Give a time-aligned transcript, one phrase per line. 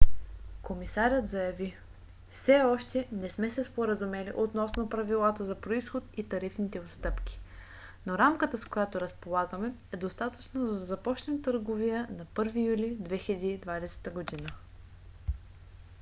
[0.61, 1.75] комисарят заяви:
[2.31, 7.39] все още не сме се споразумели относно правилата за произход и тарифните отстъпки
[8.05, 14.13] но рамката с която разполагаме е достатъчна за да започнем търговия на 1 юли 2020
[14.47, 14.53] г.